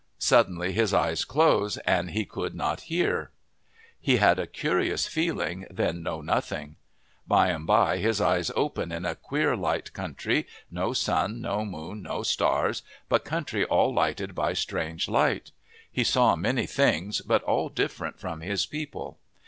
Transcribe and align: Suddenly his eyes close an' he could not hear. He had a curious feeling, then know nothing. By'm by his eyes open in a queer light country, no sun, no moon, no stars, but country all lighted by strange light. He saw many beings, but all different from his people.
Suddenly 0.17 0.71
his 0.73 0.95
eyes 0.95 1.23
close 1.25 1.77
an' 1.77 2.07
he 2.07 2.25
could 2.25 2.55
not 2.55 2.81
hear. 2.89 3.29
He 3.99 4.17
had 4.17 4.39
a 4.39 4.47
curious 4.47 5.05
feeling, 5.05 5.67
then 5.69 6.01
know 6.01 6.21
nothing. 6.21 6.77
By'm 7.27 7.67
by 7.67 7.99
his 7.99 8.19
eyes 8.19 8.49
open 8.55 8.91
in 8.91 9.05
a 9.05 9.13
queer 9.13 9.55
light 9.55 9.93
country, 9.93 10.47
no 10.71 10.93
sun, 10.93 11.39
no 11.39 11.63
moon, 11.65 12.01
no 12.01 12.23
stars, 12.23 12.81
but 13.09 13.23
country 13.23 13.63
all 13.63 13.93
lighted 13.93 14.33
by 14.33 14.53
strange 14.53 15.07
light. 15.07 15.51
He 15.91 16.03
saw 16.03 16.35
many 16.35 16.65
beings, 16.65 17.21
but 17.21 17.43
all 17.43 17.69
different 17.69 18.19
from 18.19 18.41
his 18.41 18.65
people. 18.65 19.19